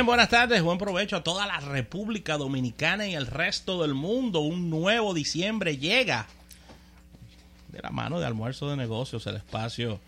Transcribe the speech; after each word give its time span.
Buenas 0.00 0.30
tardes, 0.30 0.62
buen 0.62 0.78
provecho 0.78 1.16
a 1.16 1.22
toda 1.22 1.46
la 1.46 1.60
República 1.60 2.36
Dominicana 2.36 3.06
y 3.06 3.14
el 3.14 3.26
resto 3.26 3.82
del 3.82 3.94
mundo. 3.94 4.40
Un 4.40 4.68
nuevo 4.68 5.14
diciembre 5.14 5.76
llega 5.76 6.26
de 7.68 7.80
la 7.80 7.90
mano 7.90 8.18
de 8.18 8.26
almuerzo 8.26 8.68
de 8.68 8.76
negocios, 8.76 9.26
el 9.28 9.36
espacio 9.36 10.00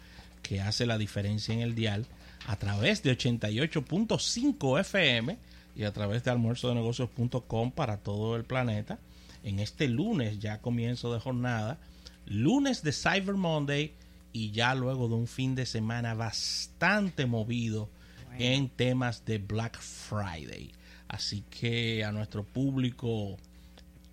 que 0.42 0.60
hace 0.60 0.84
la 0.84 0.98
diferencia 0.98 1.54
en 1.54 1.60
el 1.60 1.76
dial 1.76 2.06
a 2.48 2.56
través 2.56 3.04
de 3.04 3.16
88.5 3.16 4.80
FM 4.80 5.38
y 5.76 5.84
a 5.84 5.92
través 5.92 6.24
de 6.24 6.32
almuerzo 6.32 6.70
de 6.70 6.74
negocios.com 6.74 7.70
para 7.70 7.98
todo 7.98 8.34
el 8.34 8.44
planeta. 8.44 8.98
En 9.44 9.60
este 9.60 9.86
lunes, 9.86 10.40
ya 10.40 10.60
comienzo 10.60 11.12
de 11.12 11.20
jornada, 11.20 11.78
lunes 12.26 12.82
de 12.82 12.90
Cyber 12.92 13.36
Monday 13.36 13.92
y 14.32 14.50
ya 14.50 14.74
luego 14.74 15.08
de 15.08 15.14
un 15.14 15.28
fin 15.28 15.54
de 15.54 15.66
semana 15.66 16.14
bastante 16.14 17.26
movido 17.26 17.90
en 18.38 18.68
temas 18.68 19.24
de 19.24 19.38
Black 19.38 19.78
Friday. 19.80 20.72
Así 21.08 21.44
que 21.50 22.04
a 22.04 22.12
nuestro 22.12 22.44
público 22.44 23.36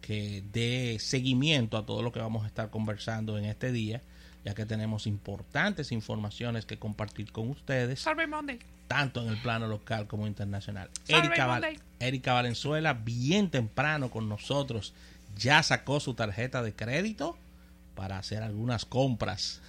que 0.02 0.44
dé 0.52 0.98
seguimiento 1.00 1.78
a 1.78 1.86
todo 1.86 2.02
lo 2.02 2.12
que 2.12 2.20
vamos 2.20 2.44
a 2.44 2.48
estar 2.48 2.70
conversando 2.70 3.38
en 3.38 3.46
este 3.46 3.72
día, 3.72 4.02
ya 4.44 4.54
que 4.54 4.66
tenemos 4.66 5.08
importantes 5.08 5.92
informaciones 5.92 6.66
que 6.66 6.78
compartir 6.78 7.32
con 7.32 7.50
ustedes, 7.50 8.00
tanto 8.88 9.22
en 9.24 9.30
el 9.30 9.38
plano 9.38 9.68
local 9.68 10.08
como 10.08 10.28
internacional. 10.28 10.90
Erika, 11.08 11.62
Erika 12.00 12.34
Valenzuela, 12.34 12.94
bien 12.94 13.50
temprano 13.50 14.10
con 14.10 14.28
nosotros, 14.28 14.94
ya 15.38 15.64
sacó 15.64 16.00
su 16.00 16.14
tarjeta 16.14 16.62
de 16.62 16.74
crédito 16.74 17.38
para 17.96 18.18
hacer 18.18 18.44
algunas 18.44 18.84
compras. 18.84 19.62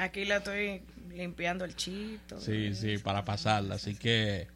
Aquí 0.00 0.24
la 0.24 0.38
estoy 0.38 0.82
limpiando 1.14 1.64
el 1.64 1.76
chito. 1.76 2.40
Sí, 2.40 2.74
sí, 2.74 2.98
para 2.98 3.24
pasarla. 3.24 3.76
Así 3.76 3.94
que 3.94 4.48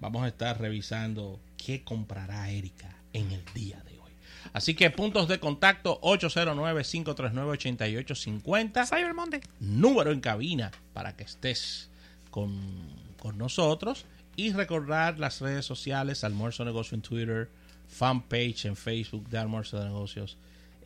vamos 0.00 0.22
a 0.24 0.28
estar 0.28 0.60
revisando 0.60 1.40
qué 1.56 1.82
comprará 1.82 2.48
Erika 2.50 2.94
en 3.12 3.32
el 3.32 3.42
día 3.54 3.82
de 3.84 3.98
hoy. 3.98 4.12
Así 4.52 4.74
que 4.74 4.90
puntos 4.90 5.26
de 5.28 5.40
contacto 5.40 5.98
809-539-8850. 6.02 8.86
Cyber 8.86 9.14
Monday. 9.14 9.40
Número 9.60 10.12
en 10.12 10.20
cabina 10.20 10.70
para 10.92 11.16
que 11.16 11.24
estés 11.24 11.88
con, 12.30 12.54
con 13.18 13.38
nosotros. 13.38 14.04
Y 14.36 14.52
recordar 14.52 15.18
las 15.18 15.40
redes 15.40 15.64
sociales, 15.64 16.22
Almuerzo 16.22 16.64
Negocio 16.64 16.94
en 16.94 17.00
Twitter, 17.00 17.48
fanpage 17.88 18.66
en 18.66 18.76
Facebook 18.76 19.28
de 19.30 19.38
Almuerzo 19.38 19.78
de 19.78 19.86
Negocios, 19.86 20.36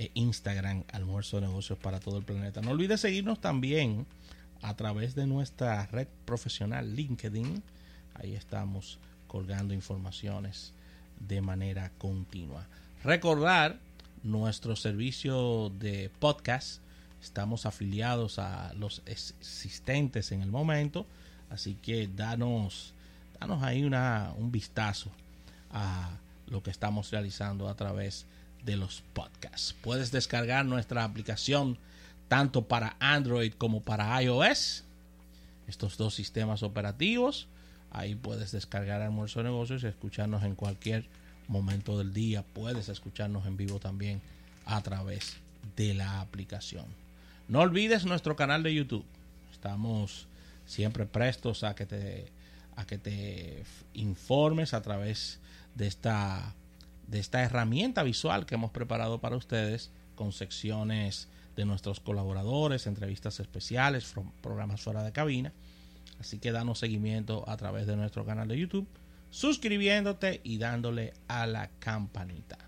e 0.01 0.11
Instagram, 0.15 0.85
Almuerzo 0.93 1.39
de 1.39 1.47
Negocios 1.47 1.79
para 1.79 2.01
todo 2.01 2.17
el 2.17 2.25
planeta. 2.25 2.63
No 2.63 2.71
olvides 2.71 3.03
seguirnos 3.03 3.39
también 3.39 4.07
a 4.63 4.75
través 4.75 5.15
de 5.15 5.27
nuestra 5.27 5.85
red 5.89 6.09
profesional 6.25 6.97
LinkedIn. 6.97 7.63
Ahí 8.15 8.35
estamos 8.35 8.99
colgando 9.27 9.75
informaciones 9.75 10.73
de 11.19 11.43
manera 11.43 11.93
continua. 11.99 12.67
Recordar 13.05 13.79
nuestro 14.23 14.75
servicio 14.75 15.69
de 15.79 16.11
podcast. 16.19 16.81
Estamos 17.21 17.67
afiliados 17.67 18.39
a 18.39 18.73
los 18.73 19.03
existentes 19.05 20.33
en 20.33 20.41
el 20.41 20.51
momento. 20.51 21.05
Así 21.51 21.75
que 21.75 22.09
danos, 22.09 22.95
danos 23.39 23.63
ahí 23.63 23.85
una, 23.85 24.33
un 24.39 24.51
vistazo 24.51 25.11
a 25.71 26.17
lo 26.47 26.63
que 26.63 26.71
estamos 26.71 27.11
realizando 27.11 27.69
a 27.69 27.75
través 27.75 28.25
de 28.65 28.77
los 28.77 29.03
podcasts. 29.13 29.75
Puedes 29.81 30.11
descargar 30.11 30.65
nuestra 30.65 31.05
aplicación 31.05 31.79
tanto 32.29 32.63
para 32.69 32.97
Android 33.01 33.53
como 33.55 33.83
para 33.83 34.23
iOS. 34.23 34.85
Estos 35.67 35.97
dos 35.97 36.15
sistemas 36.15 36.63
operativos. 36.63 37.49
Ahí 37.91 38.15
puedes 38.15 38.53
descargar 38.53 39.03
Almuerzo 39.03 39.41
de 39.41 39.45
Negocios 39.45 39.83
y 39.83 39.87
escucharnos 39.87 40.45
en 40.45 40.55
cualquier 40.55 41.07
momento 41.49 41.99
del 41.99 42.13
día. 42.13 42.45
Puedes 42.45 42.89
escucharnos 42.89 43.47
en 43.47 43.57
vivo 43.57 43.81
también 43.81 44.23
a 44.65 44.81
través 44.83 45.37
de 45.77 45.95
la 45.95 46.21
aplicación. 46.21 46.87
No 47.49 47.61
olvides 47.61 48.05
nuestro 48.05 48.37
canal 48.37 48.63
de 48.63 48.75
YouTube. 48.75 49.05
Estamos 49.53 50.29
siempre 50.67 51.05
prestos 51.05 51.65
a 51.65 51.75
que 51.75 51.87
te, 51.87 52.29
a 52.77 52.87
que 52.87 52.99
te 52.99 53.65
informes 53.95 54.73
a 54.73 54.83
través 54.83 55.41
de 55.75 55.89
esta, 55.89 56.55
de 57.11 57.19
esta 57.19 57.43
herramienta 57.43 58.03
visual 58.05 58.47
que 58.47 58.55
hemos 58.55 58.71
preparado 58.71 59.21
para 59.21 59.37
ustedes 59.37 59.91
con 60.15 60.33
secciones 60.33 61.29
de 61.57 61.65
nuestros 61.65 61.99
colaboradores, 61.99 62.87
entrevistas 62.87 63.41
especiales, 63.41 64.15
programas 64.41 64.81
fuera 64.81 65.03
de 65.03 65.13
cabina. 65.13 65.53
Así 66.21 66.39
que 66.39 66.53
danos 66.53 66.79
seguimiento 66.79 67.49
a 67.49 67.57
través 67.57 67.87
de 67.87 67.97
nuestro 67.97 68.25
canal 68.25 68.47
de 68.47 68.59
YouTube, 68.59 68.87
suscribiéndote 69.31 70.41
y 70.45 70.59
dándole 70.59 71.13
a 71.27 71.47
la 71.47 71.71
campanita. 71.81 72.59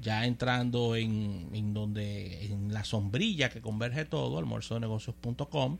Ya 0.00 0.24
entrando 0.24 0.96
en, 0.96 1.50
en 1.52 1.74
donde 1.74 2.46
en 2.46 2.72
la 2.72 2.84
sombrilla 2.84 3.50
que 3.50 3.60
converge 3.60 4.04
todo, 4.04 4.38
almuerzonegocios.com, 4.38 5.78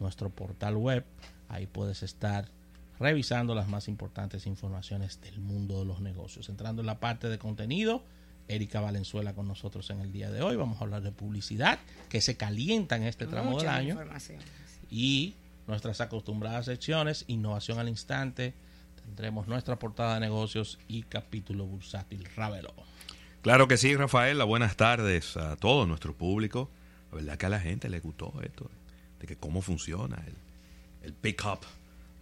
nuestro 0.00 0.30
portal 0.30 0.76
web, 0.76 1.04
ahí 1.48 1.66
puedes 1.66 2.02
estar 2.02 2.48
revisando 2.98 3.54
las 3.54 3.68
más 3.68 3.88
importantes 3.88 4.46
informaciones 4.46 5.20
del 5.20 5.40
mundo 5.40 5.80
de 5.80 5.86
los 5.86 6.00
negocios. 6.00 6.48
Entrando 6.48 6.82
en 6.82 6.86
la 6.86 7.00
parte 7.00 7.28
de 7.28 7.38
contenido, 7.38 8.04
Erika 8.48 8.80
Valenzuela 8.80 9.34
con 9.34 9.48
nosotros 9.48 9.88
en 9.90 10.00
el 10.00 10.12
día 10.12 10.30
de 10.30 10.42
hoy. 10.42 10.56
Vamos 10.56 10.80
a 10.80 10.84
hablar 10.84 11.02
de 11.02 11.12
publicidad, 11.12 11.78
que 12.08 12.20
se 12.20 12.36
calienta 12.36 12.96
en 12.96 13.04
este 13.04 13.26
tramo 13.26 13.58
del 13.58 13.68
año. 13.68 13.98
Y 14.90 15.34
nuestras 15.66 16.00
acostumbradas 16.00 16.66
secciones, 16.66 17.24
innovación 17.28 17.78
al 17.78 17.88
instante. 17.88 18.54
Tendremos 19.02 19.48
nuestra 19.48 19.78
portada 19.78 20.14
de 20.14 20.20
negocios 20.20 20.78
y 20.86 21.02
capítulo 21.02 21.66
bursátil. 21.66 22.28
Ravelo. 22.36 22.72
Claro 23.42 23.66
que 23.66 23.76
sí, 23.76 23.96
Rafael. 23.96 24.42
Buenas 24.44 24.76
tardes 24.76 25.36
a 25.36 25.56
todo 25.56 25.86
nuestro 25.86 26.14
público. 26.14 26.70
La 27.10 27.16
verdad 27.16 27.38
que 27.38 27.46
a 27.46 27.48
la 27.48 27.60
gente 27.60 27.88
le 27.88 28.00
gustó 28.00 28.32
esto, 28.42 28.70
de 29.18 29.26
que 29.26 29.36
cómo 29.36 29.60
funciona 29.60 30.22
el, 30.26 30.36
el 31.02 31.12
pick-up 31.14 31.60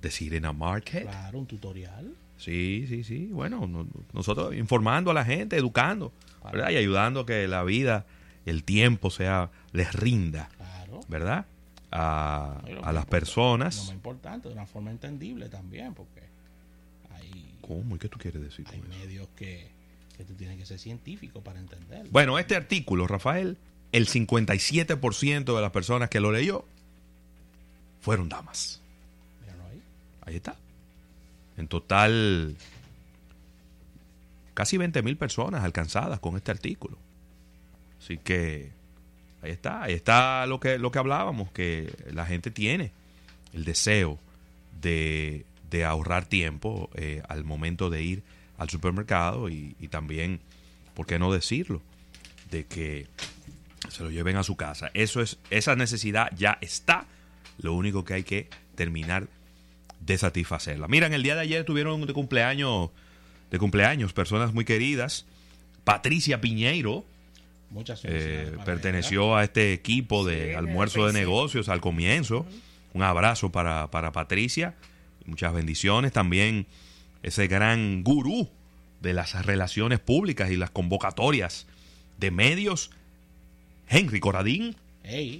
de 0.00 0.10
Sirena 0.10 0.52
Market. 0.52 1.02
Claro, 1.02 1.38
un 1.38 1.46
tutorial. 1.46 2.14
Sí, 2.38 2.86
sí, 2.88 3.04
sí. 3.04 3.26
Bueno, 3.26 3.86
nosotros 4.12 4.54
informando 4.54 5.10
a 5.10 5.14
la 5.14 5.24
gente, 5.24 5.56
educando, 5.56 6.12
¿verdad? 6.50 6.70
Y 6.70 6.76
ayudando 6.76 7.20
a 7.20 7.26
que 7.26 7.46
la 7.46 7.62
vida, 7.64 8.06
el 8.46 8.64
tiempo 8.64 9.10
sea, 9.10 9.50
les 9.72 9.92
rinda, 9.92 10.48
¿verdad? 11.08 11.44
A, 11.90 12.62
las 12.92 13.04
personas. 13.06 13.76
Lo 13.76 13.82
más 13.84 13.94
importante, 13.94 14.48
de 14.48 14.54
una 14.54 14.66
forma 14.66 14.90
entendible 14.90 15.48
también, 15.48 15.92
porque 15.92 16.22
hay... 17.10 17.56
¿Cómo? 17.60 17.96
¿Y 17.96 17.98
qué 17.98 18.08
tú 18.08 18.18
quieres 18.18 18.40
decir? 18.40 18.64
Hay 18.72 18.82
medios 18.88 19.28
que, 19.36 19.68
que 20.16 20.24
tú 20.24 20.32
tienes 20.34 20.56
que 20.56 20.64
ser 20.64 20.78
científico 20.78 21.42
para 21.42 21.60
entender. 21.60 22.06
Bueno, 22.10 22.38
este 22.38 22.56
artículo, 22.56 23.06
Rafael, 23.06 23.58
el 23.92 24.08
57% 24.08 25.54
de 25.54 25.60
las 25.60 25.72
personas 25.72 26.08
que 26.08 26.20
lo 26.20 26.32
leyó 26.32 26.64
fueron 28.00 28.30
damas. 28.30 28.80
Ahí. 30.30 30.36
está. 30.36 30.56
En 31.56 31.68
total, 31.68 32.56
casi 34.54 34.78
20.000 34.78 35.16
personas 35.18 35.64
alcanzadas 35.64 36.20
con 36.20 36.36
este 36.36 36.50
artículo. 36.50 36.96
Así 38.00 38.16
que 38.16 38.70
ahí 39.42 39.50
está, 39.50 39.82
ahí 39.82 39.92
está 39.92 40.46
lo 40.46 40.60
que, 40.60 40.78
lo 40.78 40.90
que 40.90 40.98
hablábamos, 40.98 41.50
que 41.52 41.92
la 42.12 42.24
gente 42.24 42.50
tiene 42.50 42.92
el 43.52 43.64
deseo 43.64 44.18
de, 44.80 45.44
ahorrar 45.86 46.26
tiempo 46.26 46.90
eh, 46.94 47.22
al 47.28 47.44
momento 47.44 47.90
de 47.90 48.02
ir 48.02 48.22
al 48.58 48.70
supermercado 48.70 49.48
y, 49.48 49.76
y, 49.80 49.88
también, 49.88 50.40
¿por 50.94 51.06
qué 51.06 51.18
no 51.18 51.32
decirlo? 51.32 51.82
De 52.50 52.64
que 52.66 53.06
se 53.88 54.02
lo 54.02 54.10
lleven 54.10 54.36
a 54.36 54.42
su 54.42 54.56
casa. 54.56 54.90
Eso 54.94 55.20
es, 55.20 55.38
esa 55.50 55.76
necesidad 55.76 56.30
ya 56.36 56.58
está. 56.60 57.06
Lo 57.58 57.74
único 57.74 58.04
que 58.04 58.14
hay 58.14 58.22
que 58.22 58.48
terminar 58.74 59.28
de 60.00 60.18
satisfacerla. 60.18 60.88
Mira, 60.88 61.06
en 61.06 61.12
el 61.12 61.22
día 61.22 61.34
de 61.34 61.42
ayer 61.42 61.64
tuvieron 61.64 62.06
de 62.06 62.12
cumpleaños, 62.12 62.90
de 63.50 63.58
cumpleaños 63.58 64.12
personas 64.12 64.52
muy 64.52 64.64
queridas. 64.64 65.26
Patricia 65.84 66.40
Piñeiro, 66.40 67.04
Muchas 67.70 68.00
eh, 68.04 68.52
perteneció 68.64 69.36
a 69.36 69.44
este 69.44 69.72
equipo 69.72 70.26
de 70.26 70.56
almuerzo 70.56 71.06
de 71.06 71.12
negocios 71.12 71.68
al 71.68 71.80
comienzo. 71.80 72.44
Un 72.94 73.02
abrazo 73.02 73.52
para, 73.52 73.90
para, 73.92 74.10
Patricia. 74.10 74.74
Muchas 75.24 75.52
bendiciones. 75.54 76.12
También 76.12 76.66
ese 77.22 77.46
gran 77.46 78.02
gurú 78.02 78.50
de 79.00 79.14
las 79.14 79.46
relaciones 79.46 80.00
públicas 80.00 80.50
y 80.50 80.56
las 80.56 80.70
convocatorias 80.70 81.68
de 82.18 82.32
medios, 82.32 82.90
Henry 83.88 84.18
Coradín. 84.18 84.74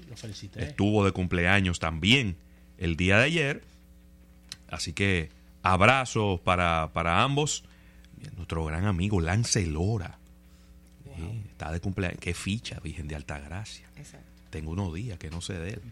lo 0.09 0.17
felicité. 0.17 0.63
Estuvo 0.63 1.05
de 1.05 1.11
cumpleaños 1.11 1.81
también 1.81 2.37
el 2.79 2.97
día 2.97 3.19
de 3.19 3.25
ayer. 3.25 3.63
Así 4.71 4.93
que 4.93 5.31
abrazos 5.63 6.41
para, 6.41 6.91
para 6.93 7.23
ambos. 7.23 7.65
Nuestro 8.37 8.65
gran 8.65 8.87
amigo 8.87 9.21
Lance 9.21 9.67
Lora. 9.67 10.19
está 11.51 11.73
de 11.73 11.81
cumpleaños. 11.81 12.21
Qué 12.21 12.35
ficha, 12.35 12.79
Virgen 12.81 13.09
de 13.09 13.17
Altagracia. 13.17 13.89
Exacto. 13.97 14.27
Tengo 14.51 14.73
unos 14.73 14.93
días 14.95 15.19
que 15.19 15.31
no 15.31 15.41
sé 15.41 15.55
de 15.55 15.71
él. 15.71 15.83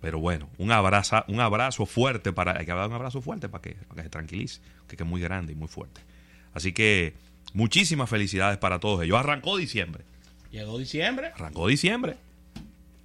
Pero 0.00 0.20
bueno, 0.20 0.48
un 0.58 0.70
abrazo, 0.70 1.24
un 1.28 1.40
abrazo 1.40 1.84
fuerte 1.84 2.32
para. 2.32 2.58
Hay 2.58 2.66
que 2.66 2.72
dar 2.72 2.88
un 2.88 2.94
abrazo 2.94 3.20
fuerte 3.20 3.48
para 3.48 3.62
que, 3.62 3.72
para 3.72 3.96
que 3.96 4.02
se 4.04 4.10
tranquilice, 4.10 4.60
que 4.86 4.96
es 4.96 5.06
muy 5.06 5.20
grande 5.20 5.52
y 5.52 5.56
muy 5.56 5.68
fuerte. 5.68 6.00
Así 6.54 6.72
que 6.72 7.14
muchísimas 7.52 8.08
felicidades 8.08 8.58
para 8.58 8.78
todos 8.78 9.02
ellos. 9.02 9.18
Arrancó 9.18 9.56
diciembre. 9.56 10.04
Llegó 10.50 10.78
diciembre. 10.78 11.32
Arrancó 11.34 11.66
diciembre. 11.66 12.16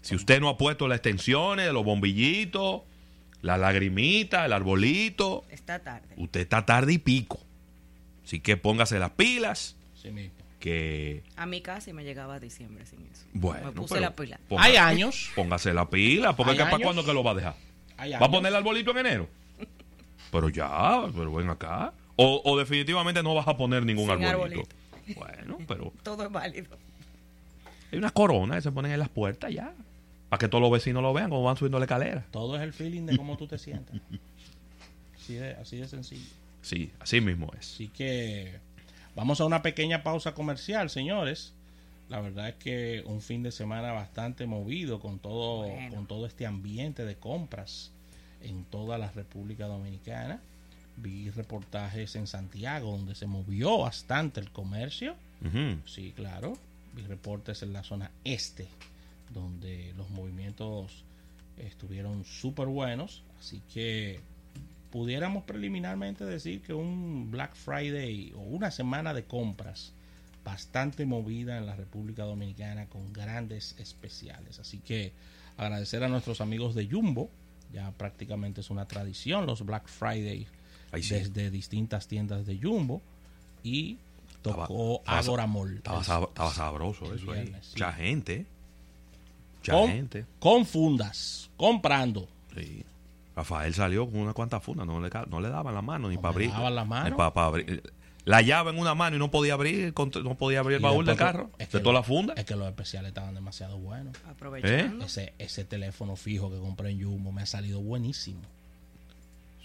Si 0.01 0.15
usted 0.15 0.39
no 0.39 0.49
ha 0.49 0.57
puesto 0.57 0.87
las 0.87 0.97
extensiones, 0.97 1.71
los 1.71 1.83
bombillitos, 1.83 2.81
la 3.43 3.57
lagrimita, 3.59 4.45
el 4.45 4.53
arbolito, 4.53 5.43
Está 5.51 5.77
tarde. 5.79 6.07
usted 6.17 6.39
está 6.39 6.65
tarde 6.65 6.93
y 6.93 6.97
pico. 6.97 7.39
Así 8.25 8.39
que 8.39 8.57
póngase 8.57 8.97
las 8.99 9.11
pilas, 9.11 9.75
Sí 10.01 10.09
mismo. 10.09 10.33
que 10.59 11.23
A 11.35 11.45
mí 11.45 11.61
casi 11.61 11.93
me 11.93 12.03
llegaba 12.03 12.39
diciembre 12.39 12.85
sin 12.87 13.01
eso. 13.11 13.25
bueno. 13.33 13.67
Me 13.67 13.71
puse 13.73 13.99
la 13.99 14.15
pila. 14.15 14.39
ponga- 14.49 14.63
Hay 14.63 14.77
años. 14.77 15.29
Póngase 15.35 15.73
la 15.73 15.89
pila, 15.89 16.35
porque 16.35 16.55
¿para 16.55 16.79
cuándo 16.79 17.05
que 17.05 17.13
lo 17.13 17.23
va 17.23 17.31
a 17.31 17.35
dejar? 17.35 17.55
Hay 17.97 18.11
¿Va 18.13 18.25
a 18.25 18.31
poner 18.31 18.47
el 18.49 18.55
arbolito 18.55 18.89
en 18.91 18.97
enero? 18.97 19.29
Pero 20.31 20.49
ya, 20.49 21.03
pero 21.15 21.31
ven 21.33 21.49
acá. 21.49 21.93
O, 22.15 22.41
o 22.45 22.57
definitivamente 22.57 23.21
no 23.21 23.35
vas 23.35 23.47
a 23.47 23.55
poner 23.57 23.85
ningún 23.85 24.09
Sin 24.09 24.23
arbolito. 24.25 24.63
Bueno, 25.15 25.57
pero 25.67 25.91
Todo 26.03 26.23
es 26.23 26.31
válido. 26.31 26.77
hay 27.91 27.97
unas 27.97 28.11
coronas 28.13 28.57
que 28.57 28.61
se 28.61 28.71
ponen 28.71 28.93
en 28.93 28.99
las 28.99 29.09
puertas 29.09 29.51
ya. 29.53 29.73
Para 30.33 30.39
que 30.39 30.47
todos 30.47 30.63
los 30.63 30.71
vecinos 30.71 31.03
lo 31.03 31.13
vean 31.13 31.29
como 31.29 31.43
van 31.43 31.55
subiendo 31.57 31.77
la 31.77 31.85
escalera. 31.85 32.25
Todo 32.31 32.55
es 32.55 32.63
el 32.63 32.73
feeling 32.73 33.03
de 33.05 33.15
cómo 33.15 33.37
tú 33.37 33.45
te 33.45 33.59
sientas. 33.59 34.01
Así 35.15 35.35
de, 35.35 35.51
así 35.51 35.77
de 35.77 35.87
sencillo. 35.87 36.25
Sí, 36.63 36.91
así 36.99 37.21
mismo 37.21 37.51
es. 37.59 37.73
Así 37.75 37.87
que 37.89 38.55
vamos 39.15 39.39
a 39.41 39.45
una 39.45 39.61
pequeña 39.61 40.01
pausa 40.01 40.33
comercial, 40.33 40.89
señores. 40.89 41.53
La 42.09 42.19
verdad 42.19 42.49
es 42.49 42.55
que 42.55 43.03
un 43.05 43.21
fin 43.21 43.43
de 43.43 43.51
semana 43.51 43.91
bastante 43.91 44.47
movido 44.47 44.99
con 44.99 45.19
todo, 45.19 45.67
Bueno. 45.67 45.93
con 45.97 46.07
todo 46.07 46.25
este 46.25 46.47
ambiente 46.47 47.05
de 47.05 47.15
compras 47.15 47.91
en 48.41 48.63
toda 48.65 48.97
la 48.97 49.11
República 49.11 49.67
Dominicana. 49.67 50.41
Vi 50.97 51.29
reportajes 51.29 52.15
en 52.15 52.25
Santiago 52.25 52.89
donde 52.97 53.13
se 53.13 53.27
movió 53.27 53.77
bastante 53.77 54.39
el 54.39 54.49
comercio. 54.49 55.13
Sí, 55.85 56.11
claro. 56.15 56.57
Vi 56.95 57.03
reportes 57.03 57.61
en 57.61 57.71
la 57.71 57.83
zona 57.83 58.09
este, 58.23 58.67
donde 59.33 59.93
los 59.97 60.09
movimientos 60.09 61.03
estuvieron 61.57 62.23
súper 62.23 62.67
buenos. 62.67 63.23
Así 63.39 63.61
que 63.73 64.19
pudiéramos 64.91 65.43
preliminarmente 65.43 66.25
decir 66.25 66.61
que 66.61 66.73
un 66.73 67.31
Black 67.31 67.55
Friday 67.55 68.31
o 68.35 68.41
una 68.41 68.71
semana 68.71 69.13
de 69.13 69.25
compras 69.25 69.93
bastante 70.43 71.05
movida 71.05 71.57
en 71.57 71.65
la 71.65 71.75
República 71.75 72.23
Dominicana 72.23 72.87
con 72.87 73.11
grandes 73.13 73.75
especiales. 73.79 74.59
Así 74.59 74.79
que 74.79 75.13
agradecer 75.57 76.03
a 76.03 76.07
nuestros 76.09 76.41
amigos 76.41 76.75
de 76.75 76.87
Jumbo. 76.87 77.29
Ya 77.73 77.91
prácticamente 77.91 78.61
es 78.61 78.69
una 78.69 78.87
tradición 78.87 79.47
los 79.47 79.65
Black 79.65 79.87
Friday 79.87 80.47
sí. 81.01 81.15
desde 81.15 81.49
distintas 81.49 82.07
tiendas 82.07 82.45
de 82.45 82.59
Jumbo. 82.59 83.01
Y 83.63 83.97
tocó 84.41 85.01
Agora 85.05 85.47
Mall. 85.47 85.77
Estaba, 85.77 86.03
sabroso 86.53 87.13
eso 87.13 87.31
ahí. 87.31 87.47
sí. 87.61 87.71
Mucha 87.71 87.93
gente. 87.93 88.45
Mucha 89.63 89.73
con, 89.73 89.87
gente. 89.89 90.25
con 90.39 90.65
fundas, 90.65 91.49
comprando. 91.57 92.27
Sí. 92.55 92.83
Rafael 93.35 93.73
salió 93.73 94.05
con 94.09 94.19
una 94.19 94.33
cuantas 94.33 94.61
fundas, 94.61 94.85
no 94.85 94.99
le, 95.01 95.09
no 95.29 95.41
le 95.41 95.49
daban 95.49 95.73
la 95.73 95.81
mano 95.81 96.07
ni 96.09 96.15
No 96.15 96.21
para 96.21 96.33
abrir. 96.33 96.51
daban 96.51 96.75
la 96.75 96.85
mano. 96.85 97.09
ni 97.09 97.15
pa- 97.15 97.33
pa 97.33 97.45
abrir. 97.45 97.81
La 98.25 98.41
llave 98.41 98.69
en 98.71 98.79
una 98.79 98.93
mano 98.95 99.15
y 99.15 99.19
no 99.19 99.31
podía 99.31 99.53
abrir, 99.53 99.93
no 100.23 100.35
podía 100.35 100.59
abrir 100.59 100.75
el 100.75 100.81
Y 100.81 100.83
baúl 100.83 101.05
del 101.05 101.17
carro. 101.17 101.49
es 101.57 101.69
de 101.71 101.77
que- 101.79 101.83
toda 101.83 101.93
la 101.95 102.03
funda. 102.03 102.33
Es 102.37 102.45
que 102.45 102.55
los 102.55 102.67
especiales 102.67 103.09
estaban 103.09 103.33
demasiado 103.33 103.77
buenos. 103.79 104.15
Aprovechando. 104.29 105.05
Ese, 105.05 105.33
ese 105.39 105.65
teléfono 105.65 106.15
fijo 106.15 106.49
que 106.51 106.57
compré 106.57 106.91
en 106.91 107.03
Jumbo 107.03 107.31
me 107.31 107.41
ha 107.41 107.45
salido 107.45 107.81
buenísimo. 107.81 108.39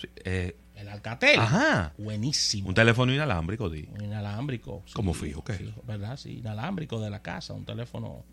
Sí, 0.01 0.09
eh, 0.25 0.57
El 0.77 0.89
Alcatel. 0.89 1.39
Ajá. 1.39 1.93
Buenísimo. 1.99 2.69
un 2.69 2.75
teléfono 2.75 3.13
inalámbrico, 3.13 3.69
di. 3.69 3.87
Un 3.93 4.05
inalámbrico. 4.05 4.83
sí, 4.87 4.93
¿Cómo 4.95 5.13
fijo? 5.13 5.45
¿Qué? 5.45 5.73
¿Verdad? 5.87 6.17
Sí, 6.17 6.39
inalámbrico 6.39 7.01
de 7.01 7.11
la 7.11 7.21
casa. 7.21 7.53
Un 7.53 7.65
teléfono 7.65 8.25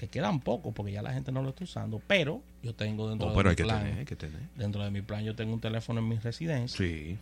que 0.00 0.08
quedan 0.08 0.40
poco 0.40 0.72
porque 0.72 0.92
ya 0.92 1.02
la 1.02 1.12
gente 1.12 1.30
no 1.30 1.42
lo 1.42 1.50
está 1.50 1.64
usando. 1.64 2.00
Pero 2.06 2.42
yo 2.62 2.74
tengo 2.74 3.08
dentro 3.10 3.28
Oh, 3.28 3.36
de 3.36 3.42
mi 3.44 3.50
hay 3.50 3.56
que 3.56 3.64
plan. 3.64 3.82
tener, 3.82 3.98
hay 3.98 4.04
que 4.06 4.16
tener. 4.16 4.40
Dentro 4.56 4.82
de 4.82 4.90
mi 4.90 5.02
plan 5.02 5.22
yo 5.24 5.36
tengo 5.36 5.52
un 5.52 5.60
teléfono 5.60 6.00
en 6.00 6.08
mi 6.08 6.16
residencia. 6.18 6.78
Sí. 6.78 7.18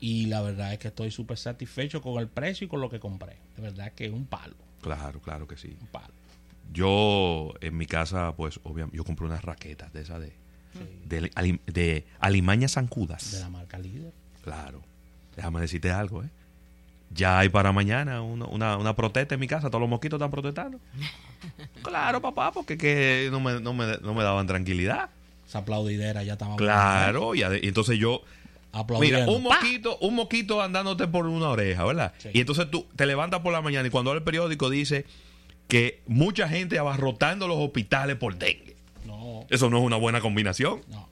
Y 0.00 0.26
la 0.26 0.40
verdad 0.42 0.72
es 0.72 0.78
que 0.78 0.88
estoy 0.88 1.10
súper 1.10 1.36
satisfecho 1.38 2.00
con 2.00 2.20
el 2.20 2.28
precio 2.28 2.66
y 2.66 2.68
con 2.68 2.80
lo 2.80 2.88
que 2.88 3.00
compré. 3.00 3.36
De 3.56 3.62
verdad 3.62 3.92
que 3.94 4.06
es 4.06 4.12
un 4.12 4.26
palo. 4.26 4.54
Claro, 4.80 5.20
claro 5.20 5.48
que 5.48 5.56
sí. 5.56 5.76
Un 5.80 5.88
palo. 5.88 6.14
Yo, 6.72 7.52
en 7.60 7.76
mi 7.76 7.86
casa, 7.86 8.32
pues, 8.36 8.60
obviamente, 8.62 8.96
yo 8.96 9.02
compré 9.04 9.26
unas 9.26 9.42
raquetas 9.44 9.92
de 9.92 10.02
esas 10.02 10.20
de, 10.20 10.28
Sí. 10.74 10.80
de, 11.06 11.30
ali- 11.34 11.60
de 11.66 12.06
alimañas 12.20 12.72
zancudas. 12.74 13.32
De 13.32 13.40
la 13.40 13.48
marca 13.48 13.78
líder. 13.78 14.12
Claro. 14.44 14.82
Déjame 15.34 15.60
decirte 15.60 15.90
algo, 15.90 16.22
¿eh? 16.22 16.28
Ya 17.10 17.38
hay 17.38 17.48
para 17.48 17.72
mañana 17.72 18.22
una, 18.22 18.46
una, 18.46 18.76
una 18.76 18.94
protesta 18.94 19.34
en 19.34 19.40
mi 19.40 19.46
casa. 19.46 19.68
Todos 19.68 19.80
los 19.80 19.90
mosquitos 19.90 20.18
están 20.18 20.30
protestando. 20.30 20.78
claro, 21.82 22.20
papá, 22.20 22.52
porque 22.52 22.76
que 22.76 23.28
no 23.30 23.40
me, 23.40 23.60
no 23.60 23.72
me, 23.74 23.98
no 23.98 24.14
me 24.14 24.22
daban 24.22 24.46
tranquilidad. 24.46 25.10
Esa 25.46 25.60
aplaudidera 25.60 26.22
ya 26.22 26.34
estaba 26.34 26.56
Claro, 26.56 27.34
y, 27.34 27.42
entonces 27.42 27.98
yo... 27.98 28.22
Mira, 29.00 29.26
un 29.26 29.42
mosquito, 29.42 29.96
un 30.02 30.14
mosquito 30.14 30.62
andándote 30.62 31.08
por 31.08 31.26
una 31.26 31.48
oreja, 31.48 31.84
¿verdad? 31.84 32.12
Sí. 32.18 32.28
Y 32.34 32.40
entonces 32.40 32.70
tú 32.70 32.86
te 32.94 33.06
levantas 33.06 33.40
por 33.40 33.52
la 33.52 33.62
mañana 33.62 33.88
y 33.88 33.90
cuando 33.90 34.12
el 34.12 34.22
periódico 34.22 34.68
dice 34.68 35.06
que 35.68 36.02
mucha 36.06 36.48
gente 36.48 36.78
abarrotando 36.78 37.48
los 37.48 37.56
hospitales 37.58 38.16
por 38.16 38.36
dengue. 38.36 38.76
No, 39.06 39.46
Eso 39.48 39.70
no 39.70 39.78
es 39.78 39.84
una 39.84 39.96
buena 39.96 40.20
combinación. 40.20 40.82
no. 40.88 41.08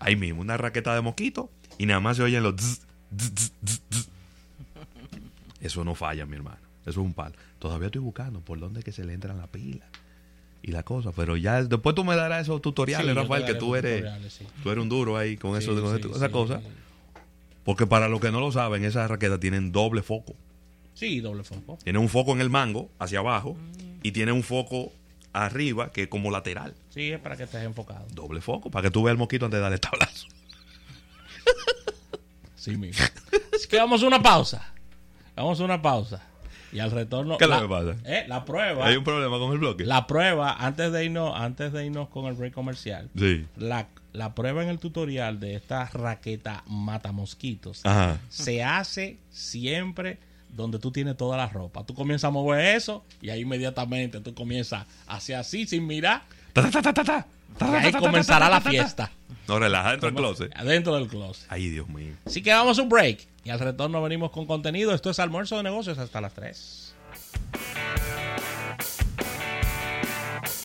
Ahí 0.00 0.14
mismo, 0.14 0.42
una 0.42 0.56
raqueta 0.56 0.94
de 0.94 1.00
mosquito 1.00 1.50
y 1.76 1.86
nada 1.86 2.00
más 2.00 2.16
se 2.16 2.22
oyen 2.22 2.42
los... 2.42 2.54
Eso 5.60 5.84
no 5.84 5.94
falla, 5.94 6.26
mi 6.26 6.36
hermano. 6.36 6.58
Eso 6.82 6.90
es 7.00 7.06
un 7.06 7.14
palo. 7.14 7.34
Todavía 7.58 7.86
estoy 7.86 8.00
buscando 8.00 8.40
por 8.40 8.58
dónde 8.60 8.80
es 8.80 8.84
que 8.84 8.92
se 8.92 9.04
le 9.04 9.12
entran 9.12 9.38
la 9.38 9.46
pila 9.46 9.86
y 10.62 10.72
la 10.72 10.82
cosa. 10.82 11.12
Pero 11.12 11.36
ya 11.36 11.62
después 11.62 11.94
tú 11.94 12.04
me 12.04 12.16
darás 12.16 12.42
esos 12.42 12.62
tutoriales, 12.62 13.08
Sí, 13.08 13.14
Rafael, 13.14 13.44
que 13.44 13.54
tú 13.54 13.76
eres, 13.76 14.04
sí. 14.32 14.46
tú 14.62 14.70
eres 14.70 14.82
un 14.82 14.88
duro 14.88 15.16
ahí 15.16 15.36
con 15.36 15.56
eso, 15.56 15.74
Sí, 15.96 16.08
esa 16.14 16.30
cosa. 16.30 16.60
Porque 17.64 17.86
para 17.86 18.08
los 18.08 18.20
que 18.20 18.30
no 18.30 18.40
lo 18.40 18.50
saben, 18.50 18.84
esas 18.84 19.10
raquetas 19.10 19.40
tienen 19.40 19.72
doble 19.72 20.02
foco. 20.02 20.34
Sí, 20.94 21.20
doble 21.20 21.44
foco. 21.44 21.78
Tiene 21.84 21.98
un 21.98 22.08
foco 22.08 22.32
en 22.32 22.40
el 22.40 22.48
mango, 22.50 22.90
hacia 22.98 23.18
abajo, 23.18 23.56
y 24.02 24.12
tiene 24.12 24.32
un 24.32 24.42
foco 24.42 24.92
arriba, 25.34 25.92
que 25.92 26.04
es 26.04 26.08
como 26.08 26.30
lateral. 26.30 26.74
Sí, 26.88 27.12
es 27.12 27.20
para 27.20 27.36
que 27.36 27.42
estés 27.42 27.62
enfocado. 27.64 28.06
Doble 28.14 28.40
foco, 28.40 28.70
para 28.70 28.84
que 28.84 28.90
tú 28.90 29.02
veas 29.02 29.12
el 29.12 29.18
mosquito 29.18 29.44
antes 29.44 29.58
de 29.58 29.62
darle 29.62 29.78
tablazo. 29.78 30.26
Sí, 32.56 32.76
mismo. 32.76 33.04
Así 33.54 33.68
que 33.68 33.76
vamos 33.76 34.02
a 34.02 34.06
una 34.06 34.20
pausa. 34.22 34.74
Vamos 35.38 35.60
a 35.60 35.64
una 35.64 35.80
pausa. 35.80 36.22
Y 36.72 36.80
al 36.80 36.90
retorno. 36.90 37.38
¿Qué 37.38 37.46
la, 37.46 37.62
que 37.62 37.68
pasa? 37.68 37.96
eh, 38.04 38.24
la 38.28 38.44
prueba. 38.44 38.86
Hay 38.86 38.96
un 38.96 39.04
problema 39.04 39.38
con 39.38 39.52
el 39.52 39.58
bloque. 39.58 39.86
La 39.86 40.06
prueba, 40.06 40.52
antes 40.52 40.92
de 40.92 41.04
irnos, 41.04 41.32
antes 41.34 41.72
de 41.72 41.86
irnos 41.86 42.08
con 42.08 42.26
el 42.26 42.34
break 42.34 42.52
comercial. 42.52 43.08
Sí. 43.16 43.46
La, 43.56 43.88
la 44.12 44.34
prueba 44.34 44.62
en 44.62 44.68
el 44.68 44.78
tutorial 44.78 45.40
de 45.40 45.54
esta 45.54 45.86
raqueta 45.86 46.64
mata 46.66 47.12
mosquitos 47.12 47.84
Ajá. 47.86 48.18
se 48.28 48.62
hace 48.62 49.18
siempre 49.30 50.18
donde 50.50 50.78
tú 50.78 50.90
tienes 50.90 51.16
toda 51.16 51.36
la 51.36 51.46
ropa. 51.48 51.84
Tú 51.84 51.94
comienzas 51.94 52.28
a 52.28 52.30
mover 52.32 52.76
eso 52.76 53.04
y 53.22 53.30
ahí 53.30 53.40
inmediatamente 53.42 54.20
tú 54.20 54.34
comienzas 54.34 54.86
a 55.06 55.16
hacer 55.16 55.36
así 55.36 55.66
sin 55.66 55.86
mirar. 55.86 56.22
Ta, 56.52 56.68
y 57.60 57.86
ahí 57.86 57.92
comenzará 57.92 58.48
la 58.48 58.58
ta, 58.58 58.58
ta, 58.58 58.64
ta. 58.64 58.70
fiesta. 58.70 59.10
No, 59.46 59.58
relaja 59.58 59.92
dentro 59.92 60.10
del 60.10 60.16
closet. 60.16 60.52
Adentro 60.56 60.94
del 60.94 61.08
closet. 61.08 61.46
Ay, 61.48 61.70
Dios 61.70 61.88
mío. 61.88 62.14
Así 62.26 62.42
que 62.42 62.52
vamos 62.52 62.78
a 62.78 62.82
un 62.82 62.88
break 62.88 63.26
y 63.44 63.50
al 63.50 63.58
retorno 63.58 64.02
venimos 64.02 64.30
con 64.30 64.46
contenido. 64.46 64.94
Esto 64.94 65.08
es 65.10 65.18
almuerzo 65.18 65.56
de 65.56 65.62
negocios 65.62 65.98
hasta 65.98 66.20
las 66.20 66.34
3. 66.34 66.94